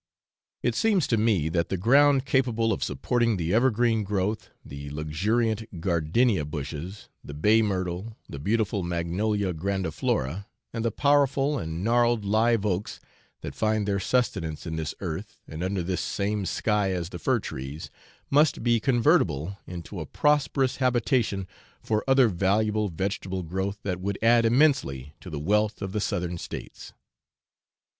It 0.63 0.73
seems 0.73 1.05
to 1.05 1.15
me 1.15 1.47
that 1.49 1.69
the 1.69 1.77
ground 1.77 2.25
capable 2.25 2.73
of 2.73 2.83
supporting 2.83 3.37
the 3.37 3.53
evergreen 3.53 4.03
growth, 4.03 4.49
the 4.65 4.89
luxuriant 4.89 5.79
gardenia 5.79 6.43
bushes, 6.43 7.07
the 7.23 7.35
bay 7.35 7.61
myrtle, 7.61 8.17
the 8.27 8.39
beautiful 8.39 8.81
magnolia 8.81 9.53
grandiflora, 9.53 10.47
and 10.73 10.83
the 10.83 10.89
powerful 10.91 11.59
and 11.59 11.83
gnarled 11.83 12.25
live 12.25 12.65
oaks, 12.65 12.99
that 13.41 13.53
find 13.53 13.87
their 13.87 13.99
sustenance 13.99 14.65
in 14.65 14.75
this 14.75 14.95
earth 15.01 15.37
and 15.47 15.61
under 15.63 15.83
this 15.83 16.01
same 16.01 16.47
sky 16.47 16.89
as 16.89 17.09
the 17.09 17.19
fir 17.19 17.37
trees, 17.39 17.91
must 18.31 18.63
be 18.63 18.79
convertible 18.79 19.59
into 19.67 19.99
a 19.99 20.07
prosperous 20.07 20.77
habitation 20.77 21.45
for 21.79 22.03
other 22.07 22.27
valuable 22.27 22.89
vegetable 22.89 23.43
growth 23.43 23.77
that 23.83 24.01
would 24.01 24.17
add 24.23 24.45
immensely 24.45 25.13
to 25.21 25.29
the 25.29 25.37
wealth 25.39 25.79
of 25.79 25.91
the 25.91 26.01
Southern 26.01 26.39
States. 26.39 26.91